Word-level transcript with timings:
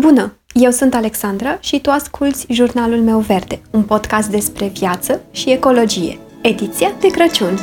Bună! 0.00 0.36
Eu 0.52 0.70
sunt 0.70 0.94
Alexandra 0.94 1.58
și 1.60 1.80
tu 1.80 1.90
asculți 1.90 2.46
Jurnalul 2.48 3.00
meu 3.00 3.18
verde, 3.18 3.60
un 3.70 3.82
podcast 3.82 4.28
despre 4.28 4.66
viață 4.66 5.22
și 5.30 5.50
ecologie, 5.50 6.18
ediția 6.42 6.92
de 7.00 7.06
Crăciun. 7.08 7.58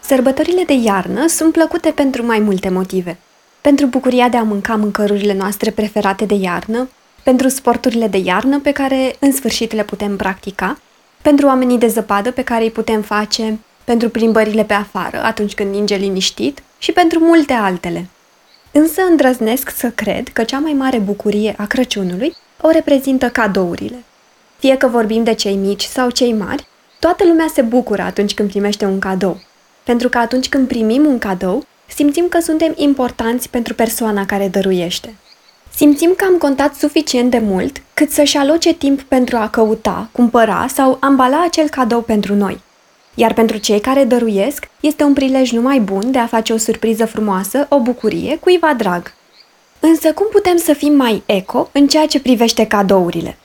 Sărbătorile 0.00 0.62
de 0.66 0.72
iarnă 0.72 1.26
sunt 1.26 1.52
plăcute 1.52 1.90
pentru 1.90 2.26
mai 2.26 2.38
multe 2.38 2.68
motive. 2.68 3.18
Pentru 3.60 3.86
bucuria 3.86 4.28
de 4.28 4.36
a 4.36 4.42
mânca 4.42 4.76
mâncărurile 4.76 5.34
noastre 5.34 5.70
preferate 5.70 6.24
de 6.24 6.34
iarnă, 6.34 6.88
pentru 7.24 7.48
sporturile 7.48 8.06
de 8.06 8.18
iarnă 8.18 8.60
pe 8.60 8.72
care 8.72 9.16
în 9.18 9.32
sfârșit 9.32 9.72
le 9.72 9.84
putem 9.84 10.16
practica, 10.16 10.78
pentru 11.22 11.46
oamenii 11.46 11.78
de 11.78 11.86
zăpadă 11.86 12.30
pe 12.30 12.42
care 12.42 12.62
îi 12.62 12.70
putem 12.70 13.02
face, 13.02 13.58
pentru 13.84 14.08
plimbările 14.08 14.64
pe 14.64 14.72
afară 14.72 15.22
atunci 15.22 15.54
când 15.54 15.74
ninge 15.74 15.94
liniștit 15.94 16.62
și 16.78 16.92
pentru 16.92 17.18
multe 17.18 17.52
altele. 17.52 18.06
Însă 18.72 19.02
îndrăznesc 19.08 19.70
să 19.70 19.90
cred 19.90 20.28
că 20.28 20.44
cea 20.44 20.58
mai 20.58 20.72
mare 20.72 20.98
bucurie 20.98 21.54
a 21.58 21.66
Crăciunului 21.66 22.34
o 22.60 22.70
reprezintă 22.70 23.28
cadourile. 23.28 24.04
Fie 24.58 24.76
că 24.76 24.86
vorbim 24.86 25.24
de 25.24 25.34
cei 25.34 25.54
mici 25.54 25.82
sau 25.82 26.10
cei 26.10 26.32
mari, 26.32 26.66
toată 26.98 27.24
lumea 27.24 27.46
se 27.54 27.62
bucură 27.62 28.02
atunci 28.02 28.34
când 28.34 28.48
primește 28.48 28.84
un 28.84 28.98
cadou. 28.98 29.40
Pentru 29.82 30.08
că 30.08 30.18
atunci 30.18 30.48
când 30.48 30.68
primim 30.68 31.06
un 31.06 31.18
cadou, 31.18 31.66
simțim 31.86 32.28
că 32.28 32.40
suntem 32.40 32.72
importanți 32.76 33.48
pentru 33.48 33.74
persoana 33.74 34.26
care 34.26 34.48
dăruiește. 34.48 35.14
Simțim 35.76 36.14
că 36.16 36.24
am 36.24 36.36
contat 36.36 36.74
suficient 36.74 37.30
de 37.30 37.38
mult 37.38 37.82
cât 37.94 38.10
să-și 38.10 38.36
aloce 38.36 38.74
timp 38.74 39.02
pentru 39.02 39.36
a 39.36 39.48
căuta, 39.48 40.08
cumpăra 40.12 40.66
sau 40.74 40.96
ambala 41.00 41.42
acel 41.42 41.68
cadou 41.68 42.00
pentru 42.00 42.34
noi. 42.34 42.60
Iar 43.14 43.32
pentru 43.32 43.56
cei 43.56 43.80
care 43.80 44.04
dăruiesc, 44.04 44.68
este 44.80 45.04
un 45.04 45.12
prilej 45.12 45.50
numai 45.50 45.80
bun 45.80 46.10
de 46.10 46.18
a 46.18 46.26
face 46.26 46.52
o 46.52 46.56
surpriză 46.56 47.06
frumoasă, 47.06 47.66
o 47.68 47.80
bucurie, 47.80 48.38
cuiva 48.38 48.74
drag. 48.74 49.14
Însă 49.80 50.12
cum 50.12 50.26
putem 50.30 50.56
să 50.56 50.72
fim 50.72 50.92
mai 50.92 51.22
eco 51.26 51.68
în 51.72 51.86
ceea 51.86 52.06
ce 52.06 52.20
privește 52.20 52.66
cadourile? 52.66 53.38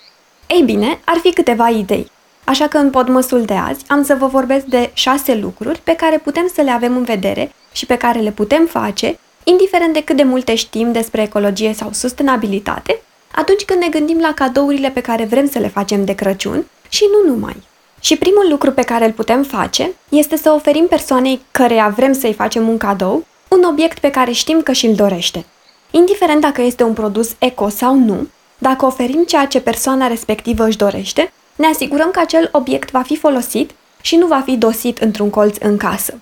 Ei 0.47 0.61
bine, 0.61 0.99
ar 1.03 1.17
fi 1.17 1.33
câteva 1.33 1.69
idei. 1.69 2.11
Așa 2.43 2.67
că 2.67 2.77
în 2.77 2.89
podmăsul 2.89 3.43
de 3.43 3.53
azi 3.53 3.83
am 3.87 4.03
să 4.03 4.15
vă 4.15 4.27
vorbesc 4.27 4.65
de 4.65 4.89
șase 4.93 5.35
lucruri 5.35 5.81
pe 5.83 5.95
care 5.95 6.17
putem 6.17 6.51
să 6.53 6.61
le 6.61 6.71
avem 6.71 6.95
în 6.95 7.03
vedere 7.03 7.51
și 7.71 7.85
pe 7.85 7.97
care 7.97 8.19
le 8.19 8.31
putem 8.31 8.65
face 8.65 9.19
indiferent 9.49 9.93
de 9.93 10.03
cât 10.03 10.15
de 10.15 10.23
multe 10.23 10.55
știm 10.55 10.91
despre 10.91 11.21
ecologie 11.21 11.73
sau 11.73 11.89
sustenabilitate, 11.93 13.01
atunci 13.31 13.65
când 13.65 13.81
ne 13.81 13.87
gândim 13.87 14.19
la 14.19 14.33
cadourile 14.33 14.89
pe 14.89 15.01
care 15.01 15.25
vrem 15.25 15.49
să 15.49 15.59
le 15.59 15.67
facem 15.67 16.05
de 16.05 16.13
Crăciun 16.13 16.65
și 16.89 17.05
nu 17.11 17.31
numai. 17.31 17.55
Și 17.99 18.17
primul 18.17 18.47
lucru 18.49 18.71
pe 18.71 18.81
care 18.81 19.05
îl 19.05 19.11
putem 19.11 19.43
face 19.43 19.91
este 20.09 20.37
să 20.37 20.51
oferim 20.51 20.87
persoanei 20.87 21.41
căreia 21.51 21.93
vrem 21.95 22.13
să-i 22.13 22.33
facem 22.33 22.67
un 22.67 22.77
cadou 22.77 23.25
un 23.47 23.63
obiect 23.63 23.99
pe 23.99 24.09
care 24.09 24.31
știm 24.31 24.61
că 24.61 24.71
și-l 24.71 24.95
dorește. 24.95 25.45
Indiferent 25.91 26.41
dacă 26.41 26.61
este 26.61 26.83
un 26.83 26.93
produs 26.93 27.35
eco 27.39 27.69
sau 27.69 27.95
nu, 27.95 28.27
dacă 28.57 28.85
oferim 28.85 29.23
ceea 29.23 29.45
ce 29.45 29.61
persoana 29.61 30.07
respectivă 30.07 30.67
își 30.67 30.77
dorește, 30.77 31.31
ne 31.55 31.67
asigurăm 31.67 32.11
că 32.11 32.19
acel 32.19 32.49
obiect 32.51 32.91
va 32.91 33.01
fi 33.01 33.17
folosit 33.17 33.71
și 34.01 34.15
nu 34.15 34.27
va 34.27 34.41
fi 34.45 34.57
dosit 34.57 34.97
într-un 34.97 35.29
colț 35.29 35.57
în 35.59 35.77
casă. 35.77 36.19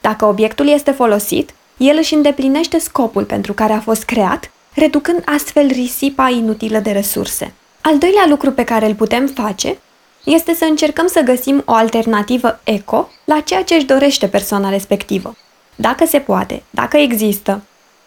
Dacă 0.00 0.24
obiectul 0.24 0.68
este 0.68 0.90
folosit, 0.90 1.54
el 1.78 1.96
își 1.98 2.14
îndeplinește 2.14 2.78
scopul 2.78 3.24
pentru 3.24 3.52
care 3.52 3.72
a 3.72 3.80
fost 3.80 4.04
creat, 4.04 4.50
reducând 4.74 5.22
astfel 5.24 5.66
risipa 5.66 6.28
inutilă 6.28 6.78
de 6.78 6.90
resurse. 6.90 7.52
Al 7.80 7.98
doilea 7.98 8.24
lucru 8.28 8.50
pe 8.50 8.64
care 8.64 8.86
îl 8.86 8.94
putem 8.94 9.26
face 9.26 9.78
este 10.24 10.54
să 10.54 10.64
încercăm 10.64 11.06
să 11.06 11.20
găsim 11.20 11.62
o 11.64 11.72
alternativă 11.72 12.60
eco 12.64 13.08
la 13.24 13.40
ceea 13.40 13.64
ce 13.64 13.74
își 13.74 13.86
dorește 13.86 14.26
persoana 14.26 14.68
respectivă. 14.68 15.36
Dacă 15.76 16.06
se 16.06 16.18
poate, 16.18 16.62
dacă 16.70 16.96
există, 16.96 17.62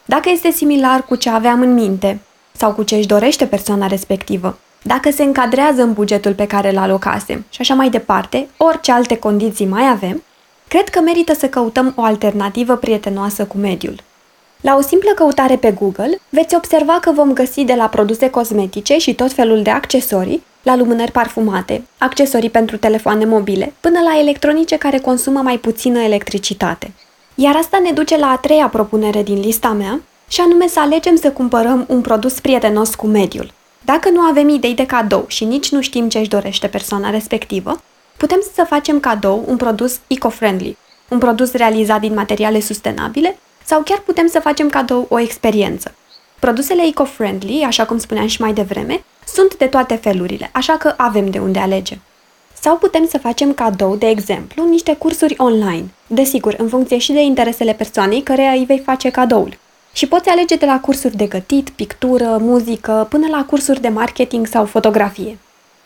dacă 0.05 0.29
este 0.29 0.51
similar 0.51 1.03
cu 1.05 1.15
ce 1.15 1.29
aveam 1.29 1.61
în 1.61 1.73
minte 1.73 2.19
sau 2.51 2.73
cu 2.73 2.83
ce 2.83 2.95
își 2.95 3.07
dorește 3.07 3.45
persoana 3.45 3.87
respectivă, 3.87 4.57
dacă 4.81 5.11
se 5.11 5.23
încadrează 5.23 5.81
în 5.81 5.93
bugetul 5.93 6.33
pe 6.33 6.47
care 6.47 6.69
îl 6.69 6.77
alocasem 6.77 7.45
și 7.49 7.61
așa 7.61 7.73
mai 7.73 7.89
departe, 7.89 8.47
orice 8.57 8.91
alte 8.91 9.17
condiții 9.17 9.65
mai 9.65 9.89
avem, 9.89 10.23
Cred 10.71 10.89
că 10.89 11.01
merită 11.01 11.33
să 11.33 11.47
căutăm 11.49 11.93
o 11.95 12.03
alternativă 12.03 12.75
prietenoasă 12.75 13.45
cu 13.45 13.57
mediul. 13.57 13.95
La 14.61 14.75
o 14.75 14.81
simplă 14.81 15.11
căutare 15.15 15.55
pe 15.55 15.71
Google, 15.71 16.19
veți 16.29 16.55
observa 16.55 16.99
că 17.01 17.11
vom 17.11 17.33
găsi 17.33 17.63
de 17.63 17.73
la 17.73 17.87
produse 17.87 18.29
cosmetice 18.29 18.97
și 18.97 19.15
tot 19.15 19.31
felul 19.31 19.61
de 19.61 19.69
accesorii, 19.69 20.43
la 20.63 20.75
lumânări 20.75 21.11
parfumate, 21.11 21.83
accesorii 21.97 22.49
pentru 22.49 22.77
telefoane 22.77 23.25
mobile, 23.25 23.73
până 23.79 23.99
la 23.99 24.19
electronice 24.19 24.77
care 24.77 24.99
consumă 24.99 25.39
mai 25.39 25.57
puțină 25.57 25.99
electricitate. 25.99 26.91
Iar 27.35 27.55
asta 27.55 27.79
ne 27.83 27.91
duce 27.91 28.17
la 28.17 28.27
a 28.27 28.37
treia 28.37 28.67
propunere 28.67 29.23
din 29.23 29.39
lista 29.39 29.69
mea, 29.69 30.01
și 30.27 30.41
anume 30.41 30.67
să 30.67 30.79
alegem 30.79 31.15
să 31.15 31.31
cumpărăm 31.31 31.85
un 31.87 32.01
produs 32.01 32.39
prietenos 32.39 32.95
cu 32.95 33.07
mediul. 33.07 33.53
Dacă 33.85 34.09
nu 34.09 34.19
avem 34.19 34.49
idei 34.49 34.73
de 34.73 34.85
cadou 34.85 35.25
și 35.27 35.43
nici 35.43 35.71
nu 35.71 35.81
știm 35.81 36.09
ce 36.09 36.17
își 36.17 36.29
dorește 36.29 36.67
persoana 36.67 37.09
respectivă, 37.09 37.81
putem 38.21 38.41
să 38.53 38.63
facem 38.63 38.99
cadou 38.99 39.43
un 39.47 39.57
produs 39.57 39.99
eco-friendly, 40.07 40.77
un 41.09 41.17
produs 41.17 41.51
realizat 41.53 41.99
din 41.99 42.13
materiale 42.13 42.59
sustenabile 42.59 43.37
sau 43.65 43.81
chiar 43.81 43.99
putem 43.99 44.27
să 44.27 44.39
facem 44.39 44.69
cadou 44.69 45.05
o 45.09 45.19
experiență. 45.19 45.95
Produsele 46.39 46.81
eco-friendly, 46.85 47.63
așa 47.65 47.85
cum 47.85 47.97
spuneam 47.97 48.27
și 48.27 48.41
mai 48.41 48.53
devreme, 48.53 49.03
sunt 49.27 49.57
de 49.57 49.65
toate 49.65 49.95
felurile, 49.95 50.49
așa 50.53 50.77
că 50.77 50.93
avem 50.97 51.29
de 51.29 51.39
unde 51.39 51.59
alege. 51.59 51.97
Sau 52.61 52.77
putem 52.77 53.07
să 53.07 53.17
facem 53.17 53.53
cadou, 53.53 53.95
de 53.95 54.07
exemplu, 54.07 54.69
niște 54.69 54.95
cursuri 54.95 55.35
online, 55.37 55.85
desigur, 56.07 56.55
în 56.57 56.67
funcție 56.67 56.97
și 56.97 57.11
de 57.11 57.21
interesele 57.21 57.73
persoanei 57.73 58.21
care 58.21 58.55
îi 58.57 58.65
vei 58.65 58.79
face 58.79 59.09
cadoul. 59.09 59.57
Și 59.93 60.07
poți 60.07 60.29
alege 60.29 60.55
de 60.55 60.65
la 60.65 60.79
cursuri 60.79 61.15
de 61.15 61.25
gătit, 61.25 61.69
pictură, 61.69 62.37
muzică, 62.41 63.07
până 63.09 63.27
la 63.27 63.45
cursuri 63.45 63.81
de 63.81 63.89
marketing 63.89 64.47
sau 64.47 64.65
fotografie. 64.65 65.37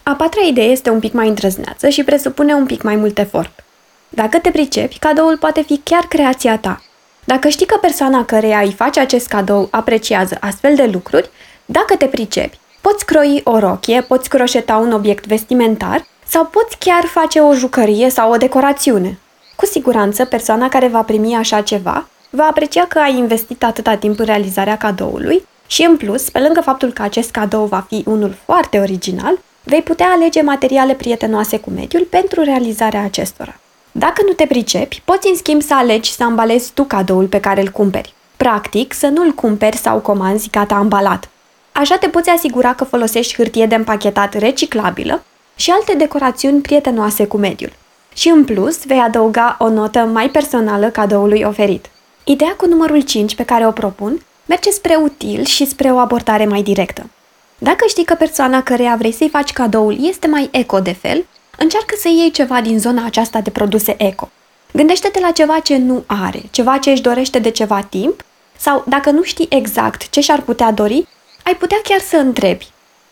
A 0.08 0.14
patra 0.14 0.42
idee 0.42 0.66
este 0.66 0.90
un 0.90 1.00
pic 1.00 1.14
mai 1.14 1.28
îndrăzneață 1.28 1.90
și 1.90 2.04
presupune 2.04 2.54
un 2.54 2.66
pic 2.66 2.82
mai 2.82 2.96
mult 2.96 3.18
efort. 3.18 3.64
Dacă 4.10 4.40
te 4.40 4.50
pricepi, 4.52 5.00
cadoul 5.00 5.38
poate 5.38 5.62
fi 5.62 5.78
chiar 5.84 6.04
creația 6.04 6.58
ta. 6.58 6.82
Dacă 7.24 7.48
știi 7.48 7.66
că 7.66 7.78
persoana 7.82 8.26
căreia 8.26 8.60
îi 8.60 8.72
face 8.72 9.00
acest 9.00 9.28
cadou 9.28 9.68
apreciază 9.72 10.38
astfel 10.40 10.76
de 10.76 10.90
lucruri, 10.94 11.30
dacă 11.66 11.96
te 11.96 12.06
pricepi, 12.06 12.58
poți 12.82 13.06
croi 13.06 13.42
o 13.44 13.60
rochie, 13.60 14.02
poți 14.02 14.30
croșeta 14.30 14.78
un 14.78 14.92
obiect 14.92 15.26
vestimentar 15.26 16.06
sau 16.28 16.46
poți 16.46 16.78
chiar 16.78 17.04
face 17.04 17.40
o 17.40 17.54
jucărie 17.54 18.10
sau 18.10 18.32
o 18.32 18.38
decorațiune. 18.38 19.20
Cu 19.56 19.66
siguranță, 19.66 20.26
persoana 20.26 20.70
care 20.70 20.88
va 20.88 21.02
primi 21.02 21.36
așa 21.36 21.62
ceva 21.62 22.08
va 22.30 22.44
aprecia 22.44 22.86
că 22.86 23.00
ai 23.00 23.18
investit 23.18 23.64
atâta 23.64 23.96
timp 23.96 24.20
în 24.20 24.26
realizarea 24.26 24.78
cadoului 24.78 25.48
și, 25.68 25.84
în 25.84 25.98
plus, 25.98 26.30
pe 26.30 26.40
lângă 26.40 26.62
faptul 26.62 26.92
că 26.92 27.02
acest 27.02 27.32
cadou 27.32 27.66
va 27.66 27.86
fi 27.88 28.04
unul 28.06 28.36
foarte 28.46 28.80
original, 28.80 29.38
vei 29.66 29.82
putea 29.82 30.08
alege 30.08 30.42
materiale 30.42 30.94
prietenoase 30.94 31.60
cu 31.60 31.70
mediul 31.70 32.04
pentru 32.04 32.44
realizarea 32.44 33.04
acestora. 33.04 33.60
Dacă 33.92 34.22
nu 34.26 34.34
te 34.34 34.46
pricepi, 34.46 35.02
poți 35.06 35.28
în 35.28 35.36
schimb 35.36 35.62
să 35.62 35.74
alegi 35.76 36.12
să 36.12 36.24
ambalezi 36.24 36.72
tu 36.74 36.84
cadoul 36.84 37.28
pe 37.28 37.40
care 37.40 37.62
îl 37.62 37.70
cumperi. 37.70 38.14
Practic, 38.38 38.94
să 38.94 39.08
nu-l 39.08 39.32
cumperi 39.32 39.78
sau 39.78 40.00
comanzi 40.00 40.50
gata 40.50 40.76
ambalat. 40.76 41.30
Așa 41.72 41.98
te 41.98 42.08
poți 42.08 42.30
asigura 42.30 42.74
că 42.74 42.84
folosești 42.84 43.36
hârtie 43.36 43.66
de 43.66 43.76
împachetat 43.76 44.34
reciclabilă 44.34 45.24
și 45.56 45.72
alte 45.72 45.94
decorațiuni 45.94 46.62
prietenoase 46.62 47.26
cu 47.26 47.38
mediul. 47.38 47.72
Și 48.14 48.30
în 48.30 48.46
plus, 48.46 48.86
vei 48.86 49.00
adăuga 49.00 49.56
o 49.60 49.70
notă 49.70 50.00
mai 50.00 50.30
personală 50.30 50.90
cadoului 50.90 51.42
oferit. 51.42 51.86
Ideea 52.24 52.56
cu 52.56 52.68
numărul 52.68 53.02
5 53.02 53.36
pe 53.36 53.44
care 53.44 53.68
o 53.68 53.72
propun 53.72 54.22
merge 54.46 54.70
spre 54.70 54.96
util 54.96 55.46
și 55.46 55.66
spre 55.66 55.92
o 55.92 55.98
abordare 55.98 56.46
mai 56.46 56.62
directă. 56.62 57.10
Dacă 57.58 57.86
știi 57.88 58.06
că 58.06 58.14
persoana 58.14 58.64
căreia 58.64 58.96
vrei 58.96 59.12
să-i 59.12 59.30
faci 59.30 59.54
cadoul 59.54 60.06
este 60.08 60.28
mai 60.28 60.50
eco 60.52 60.80
de 60.80 60.92
fel, 60.92 61.26
încearcă 61.58 61.96
să 62.00 62.08
iei 62.08 62.32
ceva 62.32 62.62
din 62.62 62.80
zona 62.80 63.06
aceasta 63.06 63.42
de 63.42 63.50
produse 63.50 63.96
eco. 63.98 64.30
Gândește-te 64.74 65.20
la 65.20 65.32
ceva 65.32 65.60
ce 65.60 65.78
nu 65.78 66.04
are, 66.06 66.42
ceva 66.52 66.78
ce 66.78 66.92
își 66.92 67.02
dorește 67.02 67.40
de 67.40 67.50
ceva 67.50 67.82
timp, 67.82 68.24
sau 68.58 68.84
dacă 68.88 69.12
nu 69.12 69.24
știi 69.24 69.48
exact 69.50 70.10
ce 70.10 70.22
și-ar 70.22 70.42
putea 70.42 70.72
dori, 70.72 71.08
ai 71.44 71.56
putea 71.56 71.78
chiar 71.84 72.00
să 72.00 72.18
întrebi. 72.18 72.68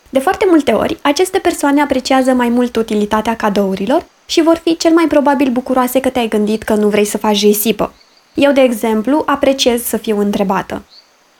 De 0.09 0.19
foarte 0.19 0.45
multe 0.49 0.71
ori, 0.71 0.97
aceste 1.01 1.39
persoane 1.39 1.81
apreciază 1.81 2.33
mai 2.33 2.49
mult 2.49 2.75
utilitatea 2.75 3.35
cadourilor 3.35 4.05
și 4.25 4.41
vor 4.41 4.55
fi 4.55 4.77
cel 4.77 4.91
mai 4.93 5.07
probabil 5.07 5.49
bucuroase 5.49 5.99
că 5.99 6.09
te-ai 6.09 6.27
gândit 6.27 6.63
că 6.63 6.73
nu 6.73 6.87
vrei 6.87 7.05
să 7.05 7.17
faci 7.17 7.39
risipă. 7.41 7.93
Eu, 8.33 8.51
de 8.51 8.61
exemplu, 8.61 9.23
apreciez 9.25 9.83
să 9.83 9.97
fiu 9.97 10.19
întrebată. 10.19 10.81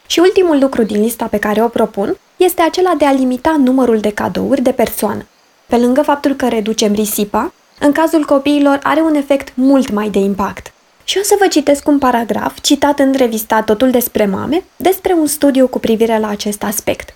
Și 0.07 0.19
ultimul 0.19 0.59
lucru 0.59 0.83
din 0.83 1.01
lista 1.01 1.25
pe 1.25 1.38
care 1.39 1.63
o 1.63 1.67
propun 1.67 2.17
este 2.35 2.62
acela 2.62 2.94
de 2.97 3.06
a 3.06 3.12
limita 3.12 3.56
numărul 3.57 4.00
de 4.00 4.12
cadouri 4.12 4.62
de 4.62 4.71
persoană. 4.71 5.25
Pe 5.65 5.77
lângă 5.77 6.01
faptul 6.01 6.33
că 6.33 6.47
reducem 6.47 6.94
risipa, 6.94 7.53
în 7.80 7.91
cazul 7.91 8.25
copiilor 8.25 8.80
are 8.83 9.01
un 9.01 9.15
efect 9.15 9.51
mult 9.56 9.91
mai 9.91 10.09
de 10.09 10.19
impact. 10.19 10.74
Și 11.03 11.18
o 11.18 11.24
să 11.24 11.35
vă 11.39 11.47
citesc 11.47 11.88
un 11.88 11.97
paragraf 11.97 12.59
citat 12.59 13.00
în 13.00 13.13
revista 13.18 13.62
Totul 13.62 13.91
despre 13.91 14.25
mame 14.25 14.63
despre 14.75 15.13
un 15.13 15.27
studiu 15.27 15.68
cu 15.68 15.80
privire 15.80 16.19
la 16.19 16.27
acest 16.27 16.63
aspect. 16.63 17.15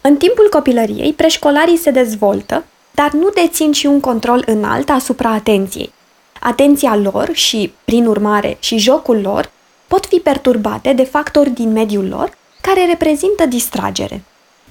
În 0.00 0.16
timpul 0.16 0.46
copilăriei, 0.50 1.12
preșcolarii 1.12 1.76
se 1.76 1.90
dezvoltă, 1.90 2.64
dar 2.90 3.10
nu 3.10 3.28
dețin 3.28 3.72
și 3.72 3.86
un 3.86 4.00
control 4.00 4.42
înalt 4.46 4.90
asupra 4.90 5.30
atenției. 5.30 5.92
Atenția 6.40 6.96
lor 6.96 7.28
și, 7.32 7.72
prin 7.84 8.06
urmare, 8.06 8.56
și 8.60 8.78
jocul 8.78 9.20
lor 9.20 9.50
pot 9.86 10.06
fi 10.06 10.16
perturbate 10.16 10.92
de 10.92 11.04
factori 11.04 11.50
din 11.50 11.72
mediul 11.72 12.08
lor 12.08 12.36
care 12.60 12.86
reprezintă 12.86 13.46
distragere. 13.46 14.22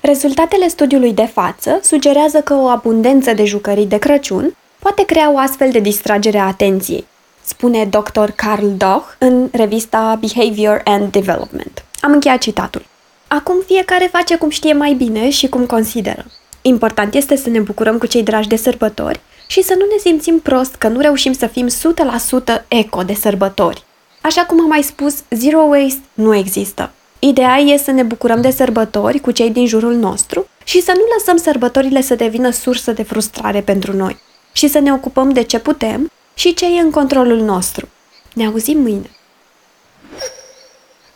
Rezultatele 0.07 0.68
studiului 0.68 1.13
de 1.13 1.25
față 1.25 1.80
sugerează 1.83 2.42
că 2.42 2.54
o 2.54 2.68
abundență 2.68 3.33
de 3.33 3.45
jucării 3.45 3.86
de 3.86 3.98
Crăciun 3.98 4.56
poate 4.80 5.06
crea 5.06 5.31
o 5.31 5.38
astfel 5.38 5.71
de 5.71 5.80
distragere 5.80 6.38
a 6.38 6.45
atenției, 6.45 7.07
spune 7.44 7.86
dr. 7.86 8.30
Carl 8.36 8.65
Doch 8.77 9.06
în 9.18 9.50
revista 9.51 10.19
Behavior 10.19 10.81
and 10.83 11.12
Development. 11.12 11.86
Am 12.00 12.12
încheiat 12.12 12.38
citatul. 12.38 12.86
Acum 13.27 13.56
fiecare 13.65 14.09
face 14.12 14.38
cum 14.38 14.50
știe 14.50 14.74
mai 14.74 14.94
bine 14.94 15.30
și 15.30 15.48
cum 15.48 15.65
consideră. 15.65 16.25
Important 16.62 17.13
este 17.13 17.36
să 17.36 17.50
ne 17.50 17.59
bucurăm 17.59 17.98
cu 17.98 18.06
cei 18.06 18.24
dragi 18.24 18.48
de 18.48 18.56
sărbători 18.56 19.19
și 19.48 19.62
să 19.62 19.74
nu 19.77 19.86
ne 19.86 19.98
simțim 20.00 20.39
prost 20.39 20.75
că 20.75 20.88
nu 20.88 21.00
reușim 21.00 21.33
să 21.33 21.48
fim 21.48 21.68
100% 21.68 22.65
eco 22.68 23.04
de 23.04 23.13
sărbători. 23.13 23.83
Așa 24.21 24.45
cum 24.45 24.59
am 24.59 24.68
mai 24.68 24.83
spus, 24.83 25.15
zero 25.30 25.59
waste 25.59 26.01
nu 26.13 26.36
există. 26.36 26.92
Ideea 27.19 27.58
e 27.58 27.78
să 27.78 27.92
ne 27.92 28.04
bucurăm 28.04 28.42
de 28.42 28.52
sărbători 28.52 29.19
cu 29.19 29.31
cei 29.31 29.50
din 29.50 29.68
jurul 29.68 29.96
nostru 29.96 30.48
și 30.64 30.81
să 30.81 30.92
nu 30.96 31.02
lăsăm 31.18 31.38
sărbătorile 31.38 32.02
să 32.02 32.16
devină 32.16 32.50
sursă 32.50 32.92
de 32.92 33.04
frustrare 33.04 33.62
pentru 33.62 33.96
noi 33.96 34.19
și 34.52 34.68
să 34.68 34.80
ne 34.80 34.94
ocupăm 34.94 35.30
de 35.30 35.44
ce 35.44 35.60
putem 35.60 36.12
și 36.34 36.54
ce 36.54 36.66
e 36.66 36.80
în 36.80 36.92
controlul 36.92 37.40
nostru. 37.40 37.88
Ne 38.34 38.46
auzim 38.46 38.80
mâine! 38.80 39.10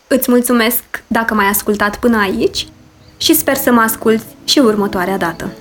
Îți 0.07 0.31
mulțumesc 0.31 0.83
dacă 1.07 1.33
m-ai 1.33 1.45
ascultat 1.45 1.99
până 1.99 2.17
aici 2.17 2.67
și 3.17 3.35
sper 3.35 3.55
să 3.55 3.71
mă 3.71 3.81
asculți 3.81 4.25
și 4.43 4.59
următoarea 4.59 5.17
dată. 5.17 5.51